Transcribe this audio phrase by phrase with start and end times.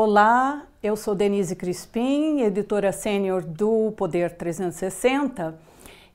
[0.00, 5.58] Olá, eu sou Denise Crispim, editora sênior do Poder 360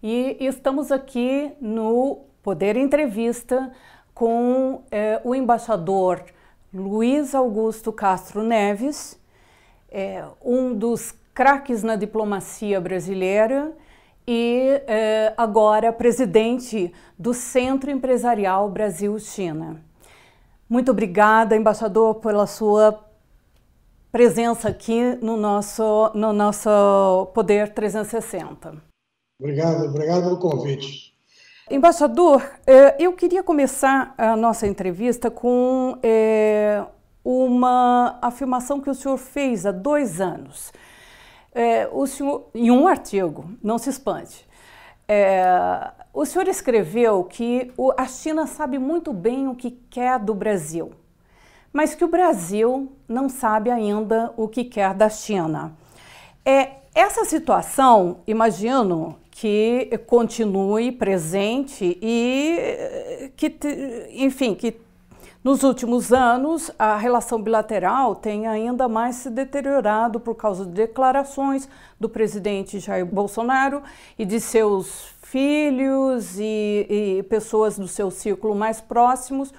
[0.01, 3.73] e estamos aqui no Poder Entrevista
[4.13, 6.23] com eh, o embaixador
[6.73, 9.19] Luiz Augusto Castro Neves,
[9.91, 13.73] eh, um dos craques na diplomacia brasileira
[14.25, 19.81] e eh, agora presidente do Centro Empresarial Brasil-China.
[20.69, 23.11] Muito obrigada, embaixador, pela sua
[24.13, 26.69] presença aqui no nosso, no nosso
[27.33, 28.75] Poder 360.
[29.41, 31.15] Obrigado, obrigado pelo convite.
[31.67, 36.85] Embaixador, eh, eu queria começar a nossa entrevista com é,
[37.25, 40.71] uma afirmação que o senhor fez há dois anos.
[41.51, 44.47] É, o senhor, em um artigo, não se espante.
[46.13, 50.91] O senhor escreveu que a China sabe muito bem o que quer do Brasil
[51.73, 55.73] mas que o Brasil não sabe ainda o que quer da China.
[56.45, 63.57] É, essa situação, imagino que continue presente e que,
[64.11, 64.79] enfim, que
[65.43, 71.67] nos últimos anos a relação bilateral tem ainda mais se deteriorado por causa de declarações
[71.99, 73.81] do presidente Jair Bolsonaro
[74.17, 79.51] e de seus filhos e, e pessoas do seu círculo mais próximos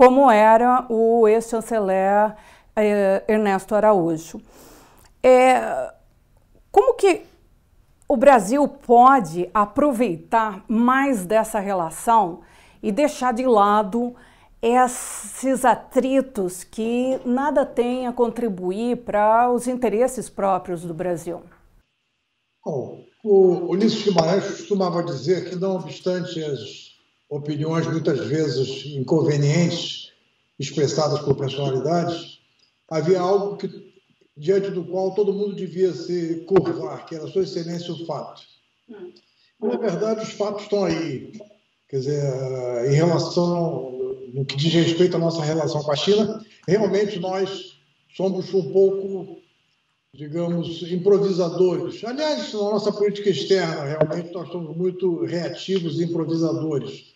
[0.00, 2.34] como era o ex-chanceler
[2.74, 4.40] eh, Ernesto Araújo.
[5.22, 5.92] É,
[6.72, 7.26] como que
[8.08, 12.40] o Brasil pode aproveitar mais dessa relação
[12.82, 14.16] e deixar de lado
[14.62, 21.42] esses atritos que nada têm a contribuir para os interesses próprios do Brasil?
[22.64, 26.89] Bom, o Ulisses Guimarães costumava dizer que, não obstante as
[27.30, 30.12] opiniões muitas vezes inconvenientes
[30.58, 32.40] expressadas por personalidades,
[32.88, 33.90] havia algo que
[34.36, 38.42] diante do qual todo mundo devia se curvar, que era Sua Excelência o fato.
[38.88, 41.32] E, na verdade, os fatos estão aí.
[41.88, 47.18] Quer dizer, em relação, no que diz respeito à nossa relação com a China, realmente
[47.18, 47.78] nós
[48.16, 49.40] somos um pouco,
[50.14, 52.02] digamos, improvisadores.
[52.04, 57.10] Aliás, na nossa política externa, realmente nós somos muito reativos e improvisadores.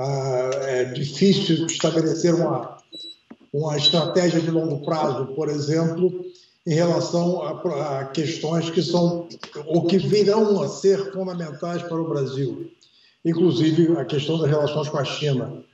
[0.00, 2.78] Ah, é difícil estabelecer uma,
[3.52, 6.24] uma estratégia de longo prazo, por exemplo,
[6.64, 9.26] em relação a, a, questões que são
[9.66, 12.70] ou que virão a ser fundamentais para o Brasil,
[13.24, 15.64] inclusive a questão das relações com a China.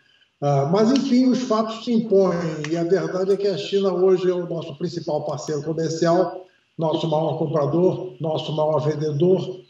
[0.41, 2.39] Ah, mas, enfim, os fatos se impõem
[2.71, 6.47] e a verdade é que a China hoje é o nosso principal parceiro comercial,
[6.79, 9.61] nosso maior comprador, nosso maior vendedor.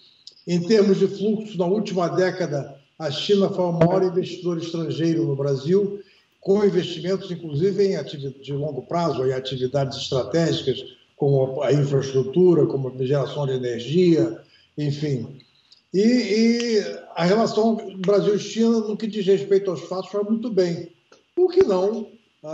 [0.47, 5.37] Em termos de fluxo, na última década, a China foi o maior investidor estrangeiro no
[5.37, 6.01] Brasil,
[6.41, 10.85] com investimentos, inclusive, em de longo prazo, em atividades estratégicas,
[11.17, 14.41] como a infraestrutura, como a geração de energia,
[14.77, 15.39] enfim.
[15.93, 16.81] E, e
[17.15, 20.91] a relação Brasil-China, no que diz respeito aos fatos, foi muito bem.
[21.35, 22.09] Por que não,
[22.43, 22.51] ah,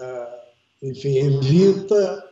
[0.00, 0.40] ah,
[0.82, 2.30] enfim, evita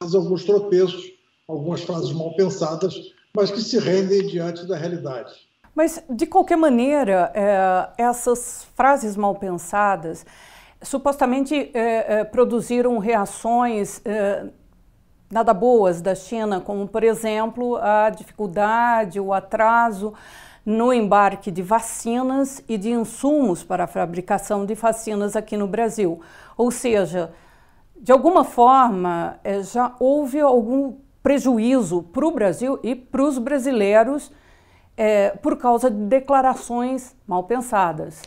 [0.00, 1.12] alguns tropeços,
[1.48, 2.94] algumas frases mal pensadas,
[3.34, 5.49] mas que se rendem diante da realidade.
[5.74, 10.26] Mas, de qualquer maneira, é, essas frases mal pensadas
[10.82, 14.46] supostamente é, é, produziram reações é,
[15.30, 20.12] nada boas da China, como, por exemplo, a dificuldade, o atraso
[20.66, 26.20] no embarque de vacinas e de insumos para a fabricação de vacinas aqui no Brasil.
[26.56, 27.32] Ou seja,
[27.96, 34.32] de alguma forma, é, já houve algum prejuízo para o Brasil e para os brasileiros
[35.00, 38.20] é, por causa de declarações mal pensadas.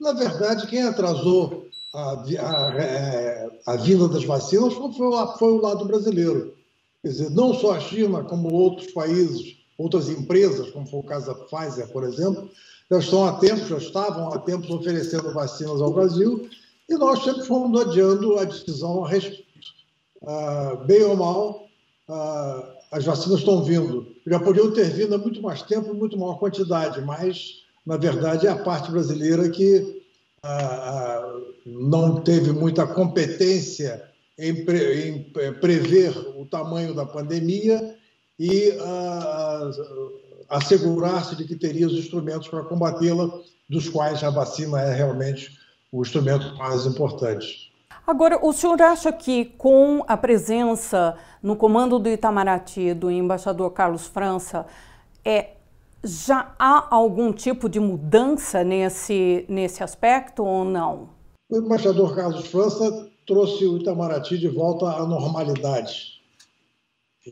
[0.00, 4.90] Na verdade, quem atrasou a, a, é, a vinda das vacinas foi,
[5.38, 6.54] foi o lado brasileiro.
[7.02, 11.26] Quer dizer, não só a China, como outros países, outras empresas, como foi o caso
[11.26, 12.48] da Pfizer, por exemplo,
[12.90, 16.48] já estão há tempo, já estavam há tempos oferecendo vacinas ao Brasil
[16.88, 19.44] e nós sempre fomos adiando a decisão a respeito.
[20.26, 21.66] Ah, bem ou mal,
[22.08, 24.14] ah, as vacinas estão vindo.
[24.26, 28.50] Já podiam ter vindo há muito mais tempo, muito maior quantidade, mas, na verdade, é
[28.50, 30.02] a parte brasileira que
[30.42, 34.02] ah, ah, não teve muita competência
[34.38, 37.96] em, pre, em, eh, prever o tamanho da pandemia
[38.38, 39.70] e ah,
[40.50, 43.40] assegurar-se de que teria os instrumentos para combatê-la,
[43.70, 45.56] dos quais a vacina é realmente
[45.90, 47.71] o instrumento mais importante.
[48.06, 54.06] Agora, o senhor acha que com a presença no comando do Itamaraty do embaixador Carlos
[54.06, 54.66] França,
[55.24, 55.50] é,
[56.02, 61.10] já há algum tipo de mudança nesse, nesse aspecto ou não?
[61.48, 66.20] O embaixador Carlos França trouxe o Itamaraty de volta à normalidade.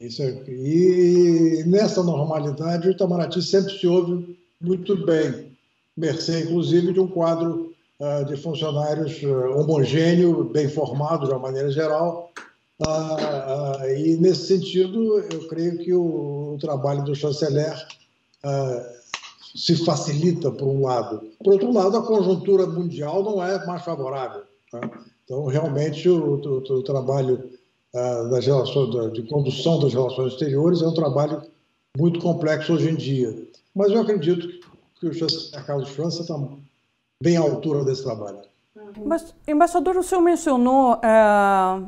[0.01, 5.51] Isso, e nessa normalidade, o Itamaraty sempre se ouve muito bem,
[5.97, 7.70] mercê, inclusive, de um quadro
[8.27, 12.33] de funcionários uh, homogêneo, bem formado de uma maneira geral.
[12.81, 17.75] Uh, e, nesse sentido, eu creio que o, trabalho do chanceler
[19.55, 21.23] se facilita, por um lado.
[21.43, 24.43] Por outro lado, a conjuntura mundial não é mais favorável.
[24.71, 24.81] Tá?
[25.25, 27.51] Então, realmente, o trabalho
[28.31, 31.43] das relações, de condução das relações exteriores é um trabalho
[31.97, 33.47] muito complexo hoje em dia.
[33.75, 34.49] Mas eu acredito
[34.99, 36.39] que o chanceler Carlos França está
[37.23, 38.39] bem à altura desse trabalho.
[39.05, 41.83] Mas, embaixador, o senhor mencionou é,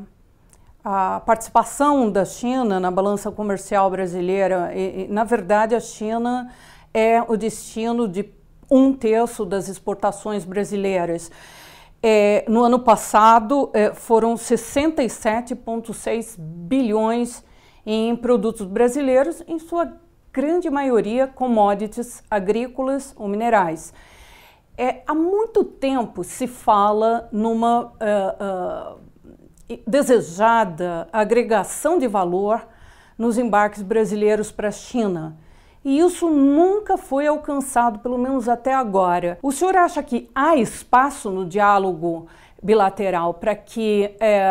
[0.84, 4.73] a participação da China na balança comercial brasileira.
[4.75, 6.52] E, e, na verdade, a China
[6.93, 8.29] é o destino de
[8.70, 11.31] um terço das exportações brasileiras.
[12.02, 17.43] É, no ano passado, é, foram 67,6 bilhões
[17.87, 19.94] em produtos brasileiros, em sua
[20.32, 23.94] grande maioria commodities agrícolas ou minerais.
[24.77, 32.67] É, há muito tempo se fala numa uh, uh, desejada agregação de valor
[33.19, 35.37] nos embarques brasileiros para a China.
[35.85, 39.39] E isso nunca foi alcançado, pelo menos até agora.
[39.43, 42.29] O senhor acha que há espaço no diálogo
[42.63, 44.47] bilateral para que é,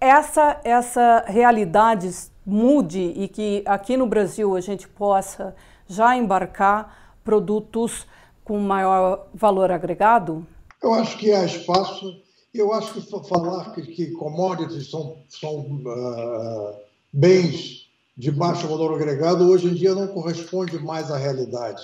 [0.00, 2.10] essa, essa realidade
[2.44, 5.54] mude e que aqui no Brasil a gente possa
[5.86, 8.06] já embarcar produtos
[8.50, 10.44] com maior valor agregado?
[10.82, 12.20] Eu acho que há espaço.
[12.52, 16.74] Eu acho que falar que, que commodities são, são uh,
[17.12, 17.86] bens
[18.16, 21.80] de baixo valor agregado hoje em dia não corresponde mais à realidade.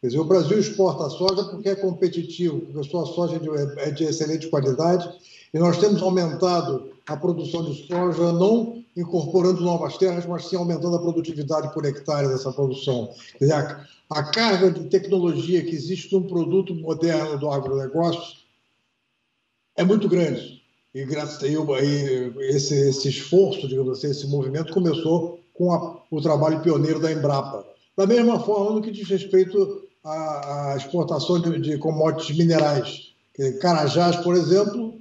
[0.00, 3.40] Quer dizer, o Brasil exporta soja porque é competitivo, porque a sua soja
[3.78, 5.10] é de excelente qualidade
[5.52, 10.96] e nós temos aumentado a produção de soja não incorporando novas terras, mas sim aumentando
[10.96, 13.12] a produtividade por hectare dessa produção.
[13.38, 18.38] Quer dizer, a, a carga de tecnologia que existe num produto moderno do agronegócio
[19.76, 20.62] é muito grande.
[20.94, 21.48] E graças a
[22.44, 27.66] esse, esse esforço, digamos assim, esse movimento começou com a, o trabalho pioneiro da Embrapa.
[27.96, 33.12] Da mesma forma, no que diz respeito à, à exportação de, de commodities minerais.
[33.60, 35.00] Carajás, por exemplo,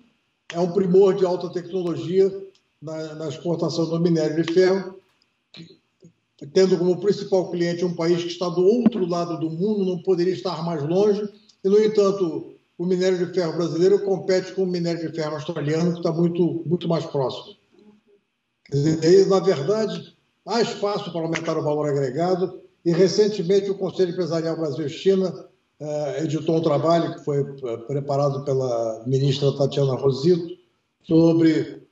[0.51, 2.42] é um primor de alta tecnologia
[2.83, 4.99] na, na exportação do minério de ferro,
[6.53, 10.33] tendo como principal cliente um país que está do outro lado do mundo, não poderia
[10.33, 11.27] estar mais longe,
[11.63, 15.93] e, no entanto, o minério de ferro brasileiro compete com o minério de ferro australiano,
[15.93, 17.55] que está muito, muito mais próximo.
[18.69, 20.13] Dizer, na verdade,
[20.45, 25.47] há espaço para aumentar o valor agregado, e recentemente o Conselho Empresarial Brasil-China
[25.79, 30.57] eh, editou um trabalho que foi eh, preparado pela ministra Tatiana Rosito
[31.03, 31.82] sobre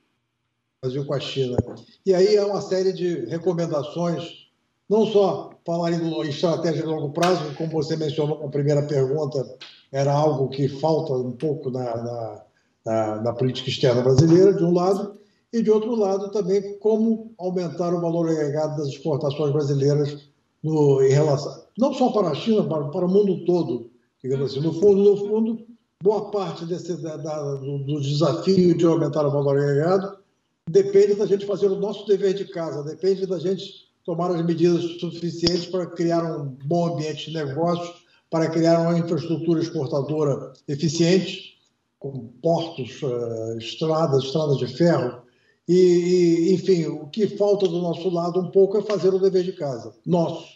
[0.82, 1.56] Brasil com a China.
[2.04, 4.48] E aí há uma série de recomendações,
[4.90, 9.46] não só falar em estratégia de longo prazo, como você mencionou na primeira pergunta,
[9.92, 12.44] era algo que falta um pouco na, na,
[12.84, 15.16] na, na política externa brasileira, de um lado,
[15.52, 20.30] e de outro lado também como aumentar o valor agregado das exportações brasileiras
[20.64, 23.88] no, em relação, não só para a China, para, para o mundo todo.
[24.20, 24.60] Digamos assim.
[24.60, 25.64] No fundo, no fundo,
[26.02, 30.21] boa parte desse, da, da, do, do, desafio de aumentar o valor agregado
[30.68, 34.82] depende da gente fazer o nosso dever de casa, depende da gente tomar as medidas
[35.00, 37.94] suficientes para criar um bom ambiente de negócio,
[38.30, 41.58] para criar uma infraestrutura exportadora eficiente,
[41.98, 45.22] com portos, uh, estradas, estradas de ferro,
[45.68, 49.52] e, enfim, o que falta do nosso lado um pouco é fazer o dever de
[49.52, 50.46] casa, nosso.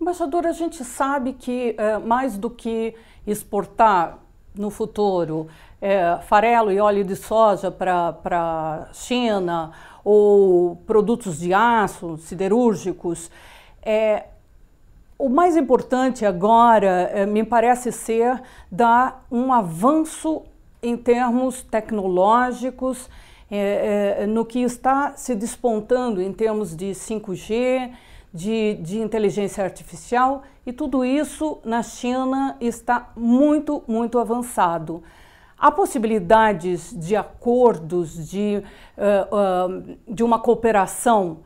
[0.00, 2.94] Embaixador, a gente sabe que é, mais do que
[3.26, 4.23] exportar
[4.54, 5.48] no futuro
[5.80, 9.72] é, farelo e óleo de soja para a China
[10.04, 13.30] ou produtos de aço, siderúrgicos,
[13.82, 14.24] é,
[15.18, 20.42] o mais importante agora é, me parece ser dar um avanço
[20.82, 23.08] em termos tecnológicos
[23.50, 27.92] é, é, no que está se despontando em termos de 5G,
[28.34, 35.04] de, de inteligência artificial, e tudo isso na China está muito, muito avançado.
[35.56, 38.60] Há possibilidades de acordos, de,
[38.98, 41.44] uh, uh, de uma cooperação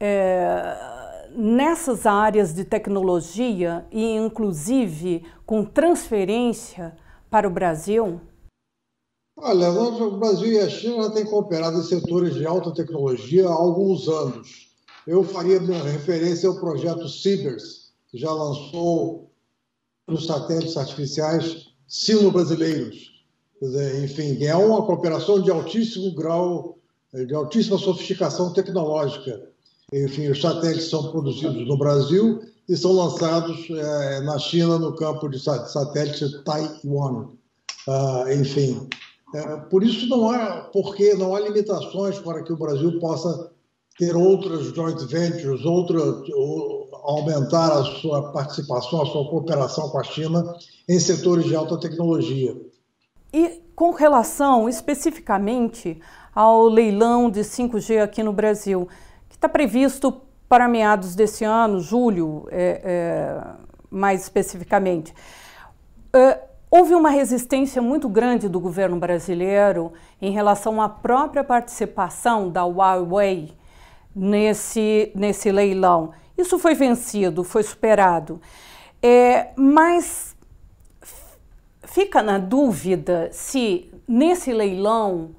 [0.00, 6.96] uh, nessas áreas de tecnologia e, inclusive, com transferência
[7.28, 8.18] para o Brasil?
[9.38, 13.52] Olha, o Brasil e a China já têm cooperado em setores de alta tecnologia há
[13.52, 14.69] alguns anos.
[15.06, 19.30] Eu faria referência ao projeto Cibers, que já lançou
[20.06, 23.10] os satélites artificiais sino-brasileiros.
[24.02, 26.78] Enfim, é uma cooperação de altíssimo grau,
[27.12, 29.48] de altíssima sofisticação tecnológica.
[29.92, 35.28] Enfim, os satélites são produzidos no Brasil e são lançados é, na China no campo
[35.28, 37.28] de satélite Taiwan.
[37.88, 38.88] Ah, enfim,
[39.34, 43.50] é, por isso não há porque não há limitações para que o Brasil possa
[43.98, 45.98] ter outras joint ventures, outra,
[47.04, 50.54] aumentar a sua participação, a sua cooperação com a China
[50.88, 52.56] em setores de alta tecnologia.
[53.32, 56.00] E com relação especificamente
[56.34, 58.88] ao leilão de 5G aqui no Brasil,
[59.28, 63.40] que está previsto para meados desse ano, julho, é, é,
[63.90, 65.14] mais especificamente.
[66.12, 72.64] É, houve uma resistência muito grande do governo brasileiro em relação à própria participação da
[72.64, 73.59] Huawei
[74.14, 76.12] nesse, nesse leilão.
[76.36, 78.40] Isso foi vencido, foi superado.
[79.02, 80.36] É, mas
[81.84, 85.30] fica na dúvida se nesse leilão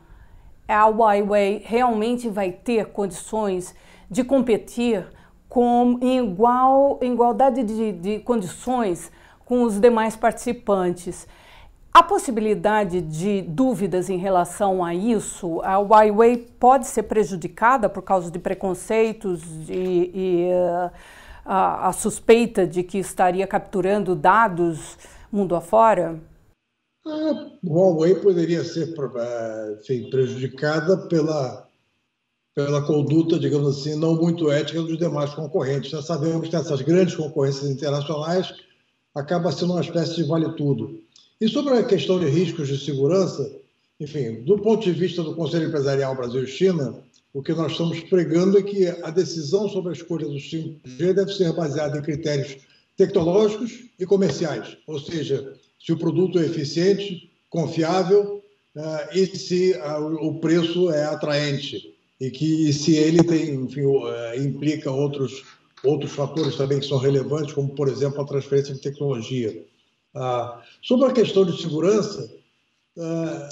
[0.67, 3.75] a Huawei realmente vai ter condições
[4.09, 5.05] de competir
[5.49, 9.11] com, em, igual, em igualdade de, de condições
[9.43, 11.27] com os demais participantes.
[11.93, 18.31] A possibilidade de dúvidas em relação a isso, a Huawei pode ser prejudicada por causa
[18.31, 20.89] de preconceitos e, e uh,
[21.43, 24.97] a, a, suspeita de que estaria capturando dados
[25.29, 26.17] mundo afora?
[27.05, 31.67] A Huawei poderia ser eh, enfim, prejudicada pela,
[32.55, 35.91] pela conduta, digamos assim, não muito ética dos demais concorrentes.
[35.91, 38.53] Nós sabemos que essas grandes concorrências internacionais
[39.13, 41.01] acaba sendo uma espécie de vale-tudo.
[41.41, 43.59] E sobre a questão de riscos de segurança,
[43.99, 48.61] enfim, do ponto de vista do Conselho Empresarial Brasil-China, o que nós estamos pregando é
[48.61, 52.57] que a decisão sobre a escolha do 5G deve ser baseada em critérios
[52.95, 58.43] tecnológicos e comerciais, ou seja, se o produto é eficiente, confiável
[58.75, 64.39] uh, e se uh, o preço é atraente e que se ele tem, enfim, uh,
[64.39, 65.43] implica outros
[65.83, 69.65] outros fatores também que são relevantes, como por exemplo a transferência de tecnologia.
[70.15, 72.33] Ah, sobre a questão de segurança,
[72.99, 73.49] ah,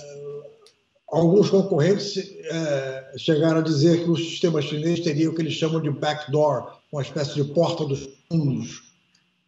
[1.08, 2.18] alguns concorrentes
[2.52, 6.80] ah, chegaram a dizer que o sistema chinês teria o que eles chamam de backdoor,
[6.92, 8.84] uma espécie de porta dos fundos,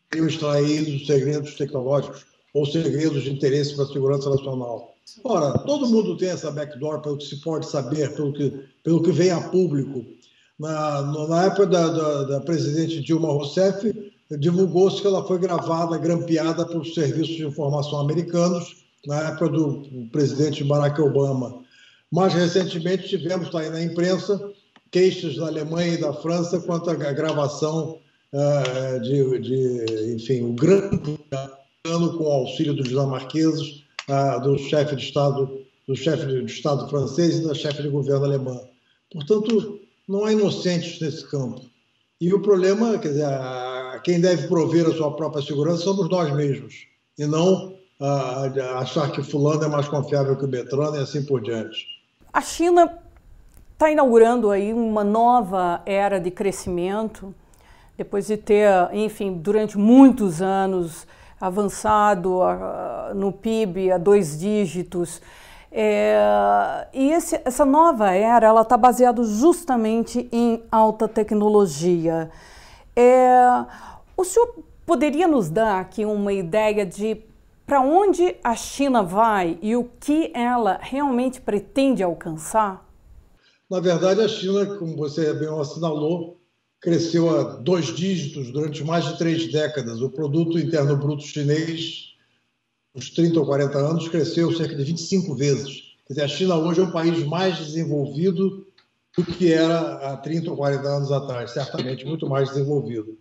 [0.10, 4.92] teriam extraído os segredos tecnológicos ou segredos de interesse para a segurança nacional.
[5.24, 8.54] Ora, todo mundo tem essa backdoor, pelo que se pode saber, pelo que,
[8.84, 10.06] pelo que vem a público.
[10.60, 16.66] Na, na época da, da, da presidente Dilma Rousseff, divulgou-se que ela foi gravada, grampeada
[16.66, 21.62] pelos serviços de informação americanos na época do presidente Barack Obama.
[22.12, 24.52] Mais recentemente tivemos aí na imprensa
[24.92, 27.98] queixas da Alemanha e da França quanto à gravação
[28.34, 35.04] uh, de, de, enfim, o plano com o auxílio dos dinamarqueses, uh, do chefe de
[35.04, 38.60] Estado, do chefe de Estado francês e da chefe de governo alemã.
[39.12, 41.62] Portanto, não há inocentes nesse campo.
[42.20, 46.34] E o problema, quer dizer, a, quem deve prover a sua própria segurança somos nós
[46.34, 51.24] mesmos, e não uh, achar que fulano é mais confiável que o Beltrano e assim
[51.24, 51.86] por diante.
[52.34, 52.98] A China
[53.74, 57.34] está inaugurando aí uma nova era de crescimento,
[57.98, 61.06] depois de ter, enfim, durante muitos anos
[61.40, 65.22] avançado uh, no PIB a dois dígitos.
[65.72, 72.30] É, e esse, essa nova era ela está baseada justamente em alta tecnologia.
[72.96, 73.66] É,
[74.22, 77.18] o senhor poderia nos dar aqui uma ideia de
[77.66, 82.88] para onde a China vai e o que ela realmente pretende alcançar?
[83.70, 86.40] Na verdade, a China, como você bem assinalou,
[86.80, 90.02] cresceu a dois dígitos durante mais de três décadas.
[90.02, 92.10] O produto interno bruto chinês,
[92.94, 95.96] nos 30 ou 40 anos, cresceu cerca de 25 vezes.
[96.06, 98.68] Quer dizer, a China hoje é um país mais desenvolvido
[99.18, 103.18] do que era há 30 ou 40 anos atrás, certamente muito mais desenvolvido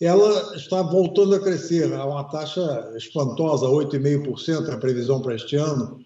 [0.00, 6.04] ela está voltando a crescer a uma taxa espantosa, 8,5% a previsão para este ano,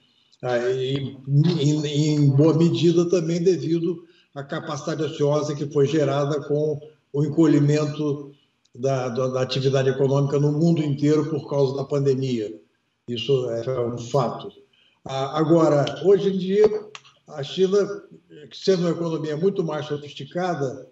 [0.75, 4.05] e, em, em boa medida também devido
[4.35, 6.81] à capacidade ociosa que foi gerada com
[7.13, 8.33] o encolhimento
[8.75, 12.61] da, da, da, atividade econômica no mundo inteiro por causa da pandemia.
[13.09, 14.49] Isso é um fato.
[15.05, 16.89] Agora, hoje em dia,
[17.29, 17.79] a China,
[18.53, 20.89] sendo uma economia muito mais sofisticada,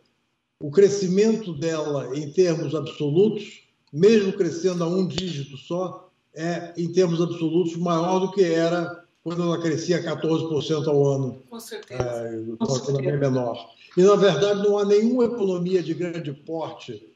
[0.60, 3.62] o crescimento dela em termos absolutos,
[3.92, 9.42] mesmo crescendo a um dígito só, é, em termos absolutos, maior do que era quando
[9.42, 11.42] ela crescia 14% ao ano.
[11.48, 12.02] Com certeza.
[12.02, 13.70] É, Com uma economia menor.
[13.96, 17.06] E, na verdade, não há nenhuma economia de grande porte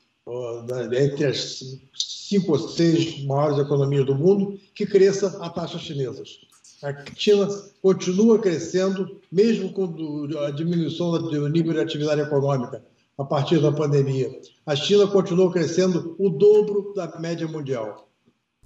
[0.92, 1.60] entre as
[1.94, 6.40] cinco ou seis maiores economias do mundo que cresça a taxas chinesas.
[6.82, 7.48] A China
[7.80, 9.84] continua crescendo, mesmo com
[10.44, 12.84] a diminuição do nível de atividade econômica
[13.18, 14.30] a partir da pandemia.
[14.64, 18.08] A China continua crescendo o dobro da média mundial.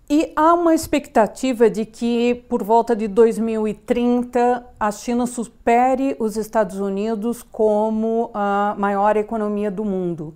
[0.09, 6.79] E há uma expectativa de que, por volta de 2030, a China supere os Estados
[6.79, 10.33] Unidos como a maior economia do mundo.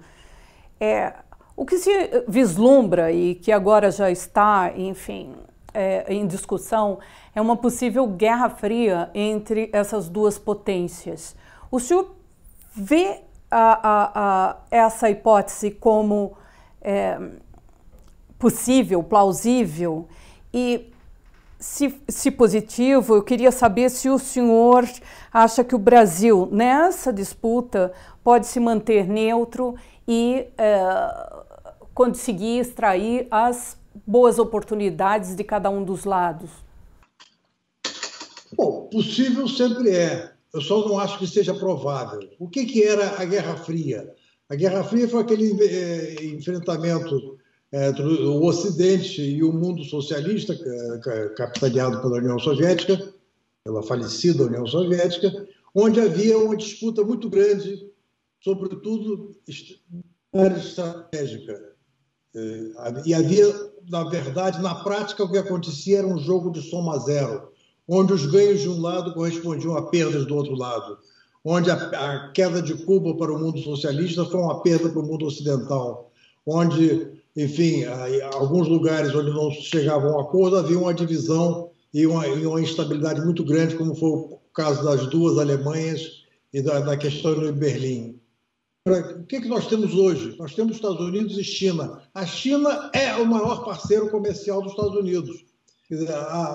[0.80, 1.14] É,
[1.56, 1.90] o que se
[2.26, 5.34] vislumbra e que agora já está, enfim,
[5.72, 6.98] é, em discussão
[7.32, 11.36] é uma possível guerra fria entre essas duas potências.
[11.70, 12.16] O senhor
[12.74, 16.36] vê a, a, a essa hipótese como.
[16.82, 17.18] É,
[18.40, 20.08] possível, plausível
[20.52, 20.90] e
[21.58, 24.88] se, se, positivo, eu queria saber se o senhor
[25.30, 27.92] acha que o Brasil, nessa disputa,
[28.24, 29.76] pode se manter neutro
[30.08, 31.40] e é,
[31.92, 33.76] conseguir extrair as
[34.06, 36.50] boas oportunidades de cada um dos lados.
[38.56, 40.32] Bom, possível sempre é.
[40.52, 42.20] Eu só não acho que seja provável.
[42.38, 44.12] O que, que era a Guerra Fria?
[44.48, 47.38] A Guerra Fria foi aquele é, enfrentamento
[47.72, 50.58] entre o Ocidente e o mundo socialista,
[51.36, 53.14] capitaneado pela União Soviética,
[53.64, 57.88] pela falecida União Soviética, onde havia uma disputa muito grande,
[58.42, 59.36] sobretudo
[60.34, 61.70] área estratégica.
[62.34, 63.46] É, e havia,
[63.88, 67.49] na verdade, na prática, o que acontecia era um jogo de soma zero,
[67.90, 70.96] onde os ganhos de um lado correspondiam a perdas do outro lado,
[71.44, 75.06] onde a, a queda de Cuba para o mundo socialista foi uma perda para o
[75.06, 76.12] mundo ocidental,
[76.46, 82.06] onde enfim, em alguns lugares onde não chegava a um acordo, havia uma divisão e
[82.06, 86.80] uma, e uma, instabilidade muito grande, como foi o caso das duas Alemanhas e da,
[86.80, 88.20] da questão de Berlim.
[88.86, 90.36] O que, é que nós temos hoje?
[90.38, 92.02] Nós temos Estados Unidos e China.
[92.14, 95.44] A China é o maior parceiro comercial dos Estados Unidos.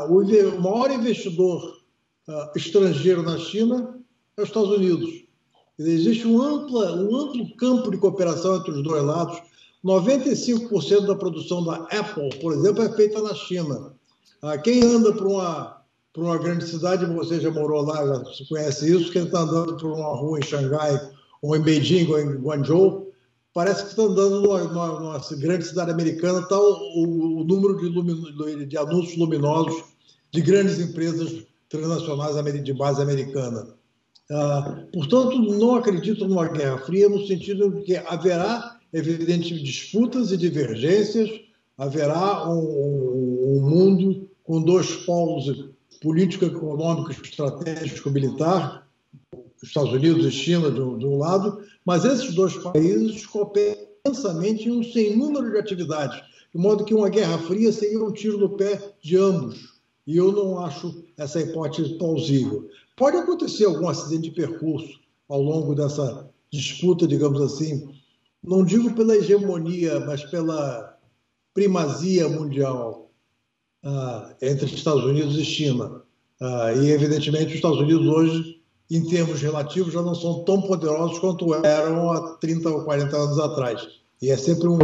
[0.09, 1.81] O, maior investidor
[2.27, 3.99] uh, estrangeiro na China
[4.37, 5.25] é os Estados Unidos.
[5.77, 9.41] Existe um, ampla, um amplo campo de cooperação entre os dois lados
[9.85, 13.93] 95% da produção da Apple, por exemplo, é feita na China.
[14.41, 15.81] Ah, quem anda para uma,
[16.11, 19.91] para uma grande cidade, você já morou lá, já conhece isso, quem está andando por
[19.91, 20.99] uma rua em Xangai,
[21.39, 23.04] ou em Beijing, ou em Guangzhou,
[23.55, 24.63] parece que está andando numa,
[24.99, 29.83] numa, grande cidade americana, está o, o, número de, de anúncios luminosos
[30.31, 33.73] de grandes empresas transnacionais de base americana.
[34.29, 40.37] Ah, portanto, não acredito numa guerra fria no sentido de que haverá evidentemente, disputas e
[40.37, 41.29] divergências,
[41.77, 45.69] haverá um, um mundo com dois polos
[46.01, 48.87] político, econômico, estratégico, militar,
[49.61, 54.67] Estados Unidos e China de um, de um lado, mas esses dois países cooperam intensamente
[54.67, 56.21] em um sem número de atividades,
[56.53, 59.75] de modo que uma guerra fria seria um tiro no pé de ambos.
[60.07, 62.69] E eu não acho essa hipótese plausível.
[62.95, 67.89] Pode acontecer algum acidente de percurso ao longo dessa disputa, digamos assim,
[68.43, 70.97] não digo pela hegemonia, mas pela
[71.53, 73.11] primazia mundial
[73.83, 76.03] ah, entre Estados Unidos e China.
[76.39, 81.19] Ah, e, evidentemente, os Estados Unidos hoje, em termos relativos, já não são tão poderosos
[81.19, 83.87] quanto eram há 30 ou 40 anos atrás.
[84.21, 84.77] E é sempre um,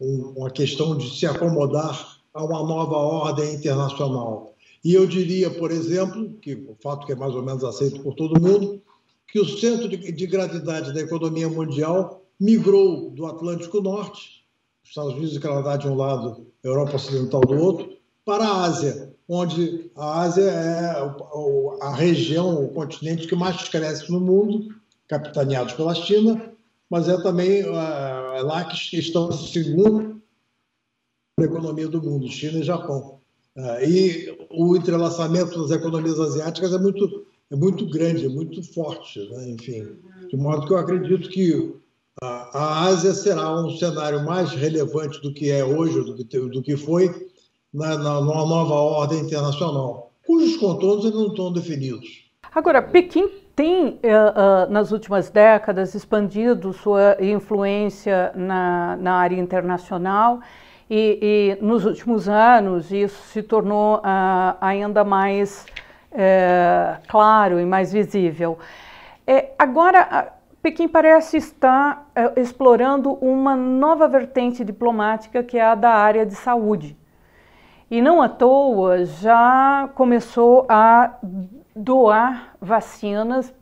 [0.00, 4.54] um, uma questão de se acomodar a uma nova ordem internacional.
[4.84, 8.14] E eu diria, por exemplo, que o fato que é mais ou menos aceito por
[8.14, 8.80] todo mundo,
[9.26, 14.44] que o centro de, de gravidade da economia mundial migrou do Atlântico Norte,
[14.84, 19.90] Estados Unidos e Canadá de um lado, Europa Ocidental do outro, para a Ásia, onde
[19.94, 24.74] a Ásia é a região, o continente que mais cresce no mundo,
[25.06, 26.52] capitaneado pela China,
[26.88, 30.20] mas é também é lá que estão segundo
[31.38, 33.18] a economia do mundo, China e Japão.
[33.54, 39.18] É, e o entrelaçamento das economias asiáticas é muito, é muito grande, é muito forte,
[39.30, 39.50] né?
[39.50, 39.96] enfim.
[40.30, 41.74] De modo que eu acredito que
[42.22, 46.76] a Ásia será um cenário mais relevante do que é hoje, do que, do que
[46.76, 47.28] foi,
[47.78, 52.28] na, numa nova ordem internacional, cujos contornos ainda não estão definidos.
[52.54, 60.40] Agora, Pequim tem, uh, uh, nas últimas décadas, expandido sua influência na, na área internacional
[60.88, 65.66] e, e, nos últimos anos isso se tornou uh, ainda mais
[67.06, 68.58] claro e mais visível.
[69.26, 76.24] É, agora, Pequim parece estar explorando uma nova vertente diplomática que é a da área
[76.24, 76.96] de saúde.
[77.90, 81.14] E não à toa já começou a
[81.74, 83.52] doar vacinas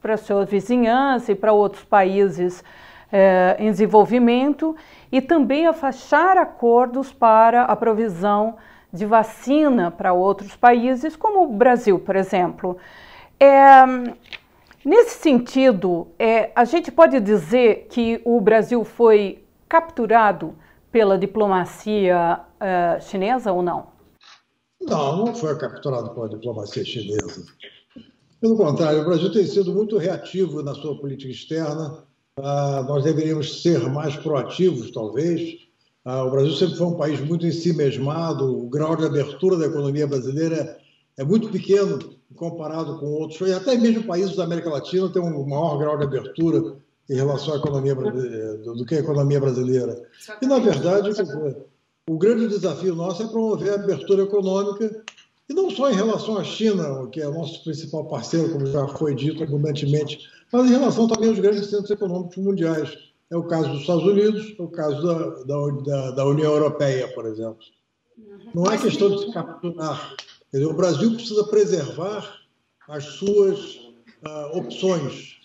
[0.00, 2.64] para sua vizinhança e para outros países
[3.12, 4.74] eh, em desenvolvimento
[5.12, 8.56] e também a fechar acordos para a provisão
[8.90, 12.78] de vacina para outros países, como o Brasil, por exemplo.
[13.38, 13.84] É,
[14.82, 20.54] nesse sentido, é, a gente pode dizer que o Brasil foi capturado
[20.96, 23.88] pela diplomacia uh, chinesa ou não?
[24.80, 27.44] Não, não foi capturado pela diplomacia chinesa.
[28.40, 32.02] Pelo contrário, o Brasil tem sido muito reativo na sua política externa.
[32.38, 35.58] Uh, nós deveríamos ser mais proativos, talvez.
[36.06, 38.58] Uh, o Brasil sempre foi um país muito em si mesmado.
[38.58, 40.78] O grau de abertura da economia brasileira
[41.18, 41.98] é muito pequeno
[42.36, 43.46] comparado com outros.
[43.46, 47.54] E até mesmo países da América Latina têm um maior grau de abertura em relação
[47.54, 50.02] à economia do que a economia brasileira.
[50.42, 51.10] E, na verdade,
[52.08, 55.04] o grande desafio nosso é promover a abertura econômica,
[55.48, 58.86] e não só em relação à China, que é o nosso principal parceiro, como já
[58.88, 62.96] foi dito abundantemente, mas em relação também aos grandes centros econômicos mundiais.
[63.30, 65.02] É o caso dos Estados Unidos, é o caso
[65.44, 67.58] da, da, da União Europeia, por exemplo.
[68.54, 70.14] Não é questão de se capturar.
[70.52, 72.40] O Brasil precisa preservar
[72.88, 73.76] as suas
[74.24, 75.36] uh, opções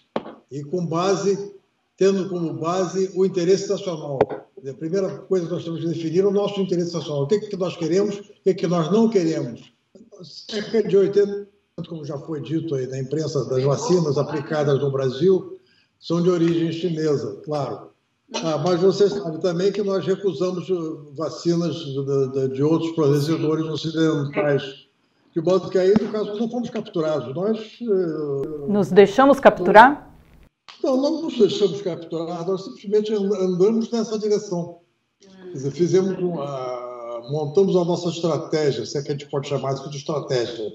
[0.51, 1.53] e com base,
[1.95, 4.19] tendo como base o interesse nacional.
[4.67, 7.23] A primeira coisa que nós temos que definir é o nosso interesse nacional.
[7.23, 9.71] O que, é que nós queremos, o que, é que nós não queremos.
[10.23, 11.47] Cerca de 80%,
[11.87, 15.57] como já foi dito aí na imprensa, das vacinas aplicadas no Brasil
[15.99, 17.91] são de origem chinesa, claro.
[18.35, 20.67] Ah, mas você sabe também que nós recusamos
[21.15, 24.87] vacinas de, de, de outros fornecedores ocidentais.
[25.33, 27.33] De modo que aí, no caso, não fomos capturados.
[27.33, 27.79] Nós.
[27.81, 30.10] Eh, Nos deixamos capturar?
[30.83, 34.79] Não, não nos deixamos capturar, nós simplesmente andamos nessa direção.
[35.19, 39.73] Quer dizer, fizemos uma, montamos a nossa estratégia, se é que a gente pode chamar
[39.73, 40.71] isso de estratégia,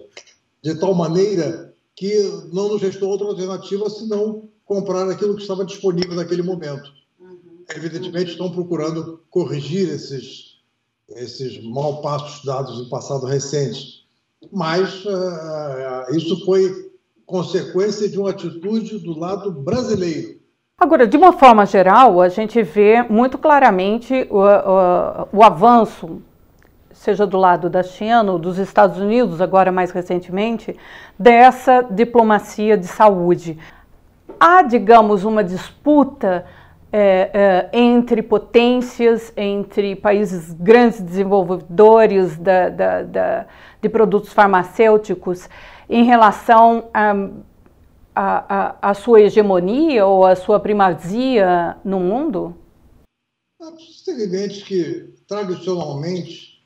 [0.62, 2.12] de tal maneira que
[2.53, 6.92] não nos restou outra alternativa senão comprar aquilo que estava disponível naquele momento.
[7.19, 7.64] Uhum.
[7.75, 10.59] Evidentemente, estão procurando corrigir esses,
[11.09, 14.05] esses mal passos dados no passado recente,
[14.53, 16.86] mas uh, isso foi
[17.27, 20.37] consequência de uma atitude do lado brasileiro.
[20.79, 26.23] Agora, de uma forma geral, a gente vê muito claramente o, o, o avanço,
[26.93, 30.77] seja do lado da China ou dos Estados Unidos, agora mais recentemente,
[31.19, 33.59] dessa diplomacia de saúde.
[34.39, 36.45] Há, digamos, uma disputa
[36.93, 37.31] é,
[37.73, 43.47] é, entre potências, entre países grandes desenvolvedores da, da, da,
[43.81, 45.49] de produtos farmacêuticos
[45.88, 46.88] em relação
[48.14, 52.55] à sua hegemonia ou à sua primazia no mundo?
[53.61, 56.62] É evidente que, tradicionalmente,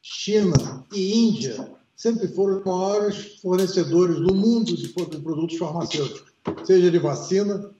[0.00, 6.32] China e Índia sempre foram os maiores fornecedores do mundo de produtos farmacêuticos,
[6.64, 7.70] seja de vacina,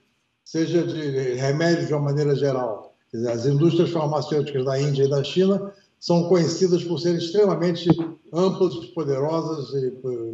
[0.45, 2.95] seja de remédios de uma maneira geral.
[3.33, 5.73] As indústrias farmacêuticas da Índia e da China
[6.05, 7.89] são conhecidas por serem extremamente
[8.31, 9.91] amplas, poderosas e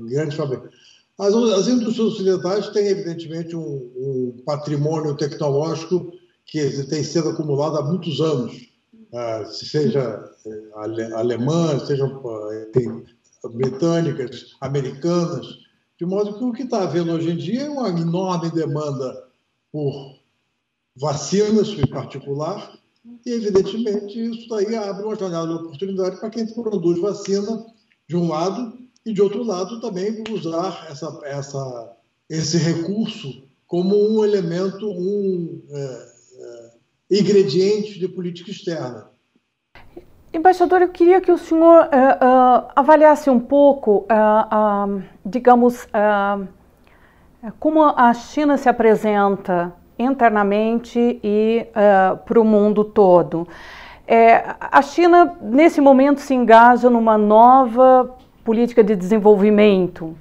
[0.08, 0.76] grandes fabricantes.
[1.16, 3.62] As, as indústrias ocidentais têm, evidentemente, um,
[3.96, 6.10] um, patrimônio tecnológico
[6.44, 8.52] que tem sido acumulado há muitos anos,
[9.12, 12.20] uh, seja eh, ale, alemã, sejam
[13.52, 15.46] britânicas, americanas,
[15.96, 19.24] de modo que o que está havendo hoje em dia é uma enorme demanda
[19.70, 20.18] por
[20.96, 22.79] vacinas, em particular,
[23.24, 27.64] e, evidentemente, isso daí abre uma janela de oportunidade para quem produz vacina,
[28.08, 31.96] de um lado, e, de outro lado, também usar essa, essa,
[32.28, 36.08] esse recurso como um elemento, um é,
[36.38, 39.08] é, ingrediente de política externa.
[40.32, 45.88] Embaixador, eu queria que o senhor uh, uh, avaliasse um pouco, uh, digamos,
[47.58, 53.46] como a China se apresenta internamente e uh, para o mundo todo.
[54.06, 60.16] É, a China, nesse momento, se engaja numa nova política de desenvolvimento,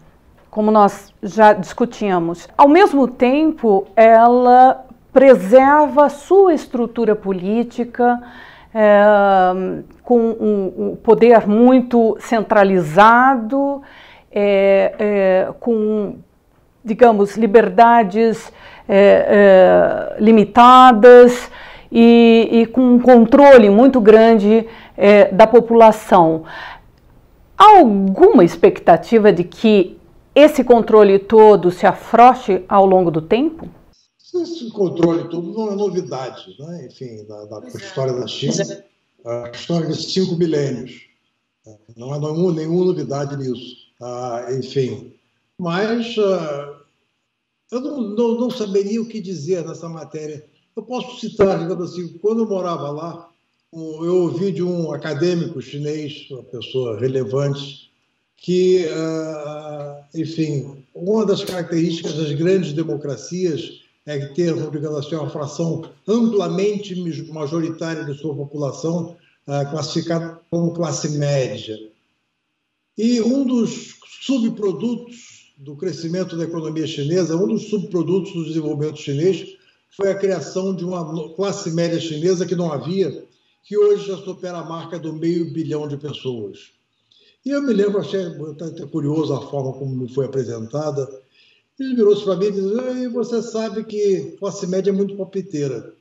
[0.52, 2.48] como nós já discutimos.
[2.56, 8.22] Ao mesmo tempo, ela preserva sua estrutura política,
[8.74, 13.82] é, com um, um, poder muito centralizado,
[14.32, 16.18] é, é, com,
[16.84, 18.52] digamos, liberdades
[18.88, 21.50] é, é, limitadas
[21.92, 24.66] e, e, com um controle muito grande
[24.98, 26.44] é, da população.
[27.58, 29.98] Há alguma expectativa de que
[30.34, 33.68] esse controle todo se afroche ao longo do tempo?
[34.34, 36.88] Esse controle todo não é novidade, né?
[36.88, 38.64] enfim, da, da história da China,
[39.26, 41.10] a história de cinco milênios.
[41.98, 43.76] Não há nenhuma, nenhuma novidade nisso.
[44.02, 45.14] Ah, enfim,
[45.60, 46.80] mas ah,
[47.70, 50.46] eu não, não, não, saberia o que dizer nessa matéria.
[50.76, 53.30] Eu posso citar, digamos assim, quando eu morava lá,
[53.74, 57.92] eu ouvi de um acadêmico chinês, uma pessoa relevante,
[58.38, 65.84] que, ah, enfim, uma das características das grandes democracias é ter, digamos assim, uma fração
[66.08, 66.96] amplamente
[67.32, 71.78] majoritária de sua população ah, classificada como classe média.
[72.98, 79.58] E um dos subprodutos do crescimento da economia chinesa, um dos subprodutos do desenvolvimento chinês,
[79.90, 83.26] foi a criação de uma classe média chinesa que não havia,
[83.64, 86.72] que hoje já supera a marca do meio bilhão de pessoas.
[87.46, 91.08] E eu me lembro, achei até curioso a forma como foi apresentada.
[91.78, 95.94] Ele virou-se para mim e disse: Você sabe que classe média é muito palpiteira.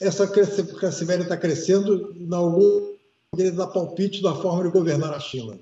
[0.00, 2.94] Essa classe média está crescendo, em algum
[3.36, 5.58] ele dá palpite da forma de governar a China.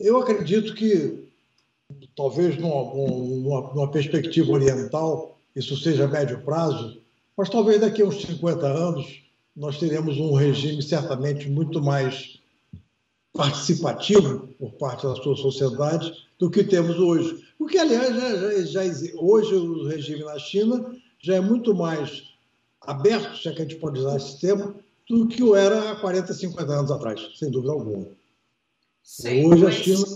[0.00, 1.28] Eu acredito que,
[2.16, 7.02] talvez numa, numa, numa perspectiva oriental, isso seja médio prazo,
[7.36, 9.22] mas talvez daqui a uns 50 anos
[9.54, 12.40] nós teremos um regime certamente muito mais
[13.34, 17.44] participativo por parte da sua sociedade do que temos hoje.
[17.58, 22.24] O que, aliás, já, já, já, hoje o regime na China já é muito mais
[22.80, 25.96] aberto, se é que a gente pode usar esse termo, do que o era há
[25.96, 28.06] 40, 50 anos atrás, sem dúvida alguma.
[29.02, 30.06] Sim, hoje a China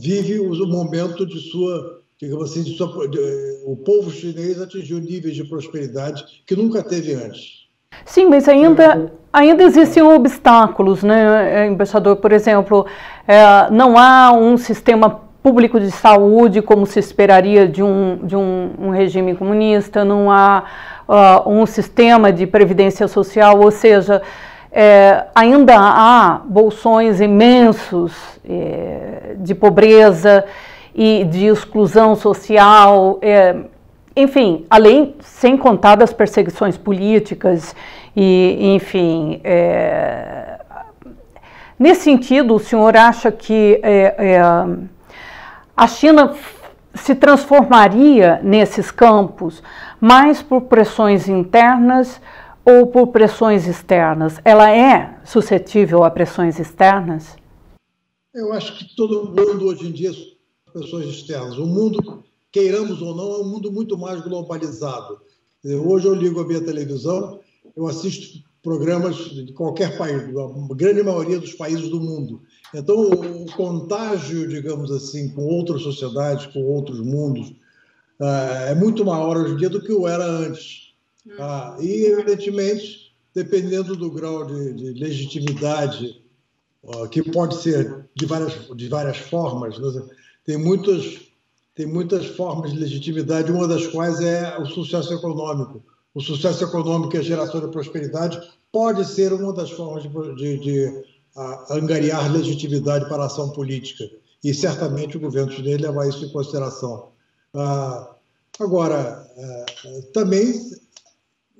[0.00, 3.18] vive o momento de sua, digamos assim, de sua, de,
[3.64, 7.64] o povo chinês atingiu níveis de prosperidade que nunca teve antes.
[8.04, 12.16] Sim, mas ainda, ainda existem obstáculos, né, embaixador?
[12.16, 12.86] Por exemplo,
[13.26, 18.70] é, não há um sistema público de saúde como se esperaria de um, de um,
[18.78, 20.64] um regime comunista, não há
[21.06, 24.22] uh, um sistema de previdência social, ou seja,
[24.76, 28.12] é, ainda há bolsões imensos
[28.44, 30.44] é, de pobreza
[30.92, 33.20] e de exclusão social.
[33.22, 33.54] É,
[34.16, 37.74] enfim, além, sem contar das perseguições políticas
[38.16, 40.58] e, enfim, é,
[41.78, 44.42] nesse sentido, o senhor acha que é, é,
[45.76, 46.34] a China
[46.94, 49.62] se transformaria nesses campos
[50.00, 52.20] mais por pressões internas
[52.64, 54.40] ou por pressões externas?
[54.44, 57.36] Ela é suscetível a pressões externas?
[58.32, 61.58] Eu acho que todo mundo hoje em dia é pressões externas.
[61.58, 65.20] O mundo queiramos ou não, é um mundo muito mais globalizado.
[65.64, 67.40] Hoje eu ligo a minha televisão,
[67.76, 72.42] eu assisto programas de qualquer país, da grande maioria dos países do mundo.
[72.74, 77.54] Então, o contágio, digamos assim, com outras sociedades, com outros mundos,
[78.20, 80.83] ah, é muito maior hoje em dia do que o era antes.
[81.38, 86.22] Ah, e, evidentemente, dependendo do grau de, de legitimidade,
[87.10, 90.06] que pode ser de várias, de várias formas, né?
[90.44, 91.32] tem muitas
[91.74, 95.82] tem muitas formas de legitimidade, uma das quais é o sucesso econômico.
[96.14, 100.58] O sucesso econômico e a geração de prosperidade pode ser uma das formas de, de,
[100.58, 101.04] de
[101.68, 104.04] angariar legitimidade para a ação política.
[104.44, 107.08] E certamente o governo chinês leva isso em consideração.
[107.52, 108.14] Ah,
[108.60, 109.66] agora, ah,
[110.12, 110.54] também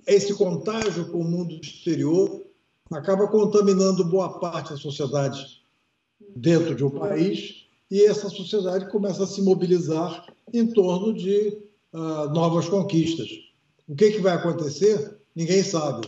[0.06, 2.42] esse contágio com o mundo exterior
[2.90, 5.62] acaba contaminando boa parte da sociedade
[6.36, 11.58] dentro de um país e essa sociedade começa a se mobilizar em torno de
[11.92, 13.28] uh, novas conquistas.
[13.88, 15.18] O que, que vai acontecer?
[15.34, 16.06] Ninguém sabe,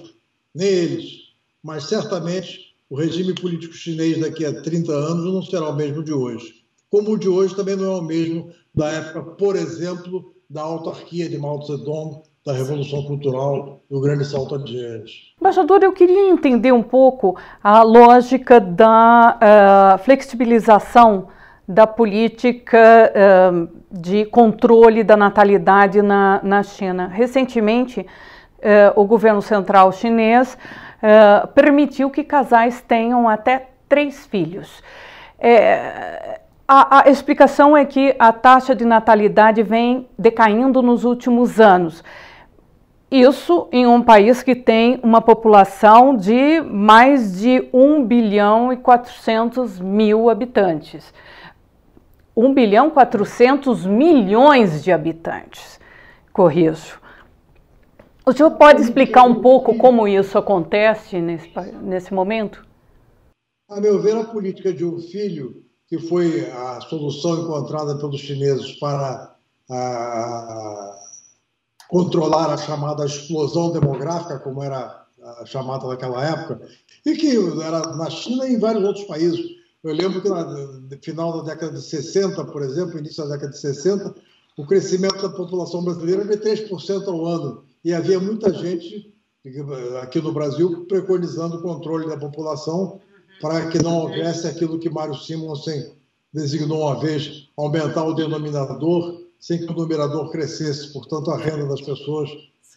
[0.54, 1.26] nem eles.
[1.62, 6.12] Mas certamente o regime político chinês daqui a 30 anos não será o mesmo de
[6.12, 6.64] hoje.
[6.90, 11.28] Como o de hoje também não é o mesmo da época, por exemplo, da autarquia
[11.28, 15.34] de Mao Zedong, da Revolução Cultural, do Grande Salto Adiante.
[15.40, 21.26] Embaixador, eu queria entender um pouco a lógica da uh, flexibilização
[21.66, 27.08] da política uh, de controle da natalidade na, na China.
[27.08, 30.56] Recentemente, uh, o governo central chinês
[31.54, 34.82] permitiu que casais tenham até três filhos.
[35.38, 42.02] É, a, a, explicação é que a taxa de natalidade vem decaindo nos últimos anos.
[43.10, 49.78] Isso em um país que tem uma população de mais de 1 bilhão e 400
[49.78, 51.14] mil habitantes.
[52.36, 55.78] 1 bilhão 400 milhões de habitantes.
[56.32, 57.00] Corrijo.
[58.26, 61.48] O senhor pode explicar um pouco como isso acontece nesse,
[61.80, 62.66] nesse momento?
[63.70, 68.72] A meu ver, a política de um filho, que foi a solução encontrada pelos chineses
[68.80, 69.36] para
[69.70, 71.05] a,
[71.88, 75.04] controlar a chamada explosão demográfica, como era
[75.44, 76.60] chamada naquela época,
[77.04, 79.40] e que era na China e em vários outros países.
[79.82, 83.58] Eu lembro que no final da década de 60, por exemplo, início da década de
[83.58, 84.14] 60,
[84.56, 87.64] o crescimento da população brasileira era de 3% ao ano.
[87.84, 89.12] E havia muita gente
[90.02, 93.00] aqui no Brasil, preconizando o controle da população
[93.40, 95.95] para que não houvesse aquilo que Mário Simonsen
[96.32, 101.80] designou uma vez, aumentar o denominador sem que o numerador crescesse, portanto a renda das
[101.80, 102.30] pessoas,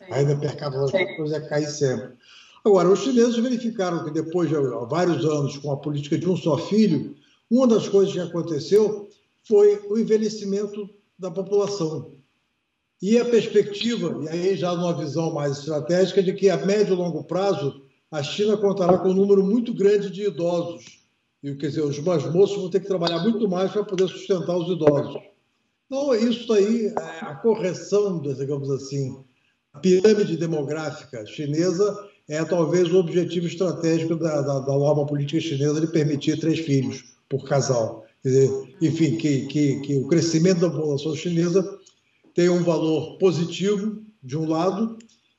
[0.09, 2.17] a renda per capita das pessoas ia cair sempre.
[2.63, 4.55] Agora, os chineses verificaram que depois de
[4.89, 7.15] vários anos com a política de um só filho,
[7.49, 9.09] uma das coisas que aconteceu
[9.43, 12.11] foi o envelhecimento da população.
[13.01, 16.97] E a perspectiva, e aí já numa visão mais estratégica, de que a médio e
[16.97, 17.81] longo prazo
[18.11, 20.98] a China contará com um número muito grande de idosos.
[21.43, 24.57] E, quer dizer, os mais moços vão ter que trabalhar muito mais para poder sustentar
[24.57, 25.21] os idosos.
[25.85, 29.23] Então, isso aí, é a correção, digamos assim,
[29.73, 31.97] a pirâmide demográfica chinesa
[32.27, 37.15] é talvez o objetivo estratégico da, da, da nova política chinesa de permitir três filhos
[37.27, 38.05] por casal.
[38.23, 38.49] Dizer,
[38.81, 41.79] enfim, que, que, que o crescimento da população chinesa
[42.35, 44.97] tem um valor positivo, de um lado,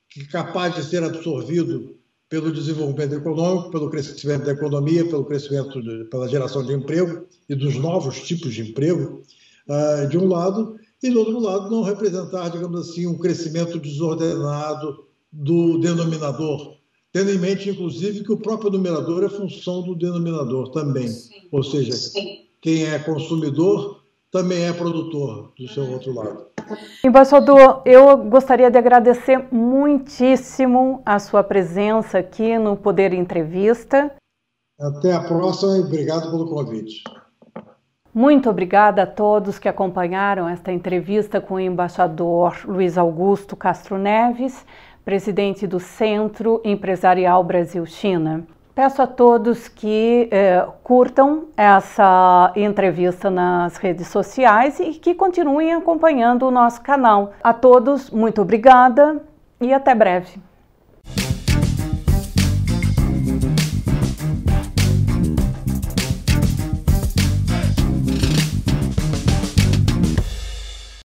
[0.08, 1.99] que é capaz de ser absorvido
[2.30, 7.56] pelo desenvolvimento econômico, pelo crescimento da economia, pelo crescimento, de, pela geração de emprego e
[7.56, 9.22] dos novos tipos de emprego,
[9.68, 15.06] uh, de um lado, e do outro lado não representar, digamos assim, um crescimento desordenado
[15.32, 16.76] do denominador,
[17.12, 21.08] tendo em mente, inclusive, que o próprio numerador é função do denominador também.
[21.08, 21.34] Sim.
[21.50, 22.46] Ou seja, Sim.
[22.60, 23.99] quem é consumidor
[24.30, 26.46] também é produtor do seu outro lado.
[27.04, 34.12] Embaixador, eu gostaria de agradecer muitíssimo a sua presença aqui no Poder Entrevista.
[34.78, 37.02] Até a próxima e obrigado pelo convite.
[38.12, 44.64] Muito obrigada a todos que acompanharam esta entrevista com o embaixador Luiz Augusto Castro Neves
[45.04, 48.46] presidente do Centro Empresarial Brasil-China.
[48.80, 56.46] Peço a todos que eh, curtam essa entrevista nas redes sociais e que continuem acompanhando
[56.46, 57.34] o nosso canal.
[57.44, 59.22] A todos, muito obrigada
[59.60, 60.40] e até breve.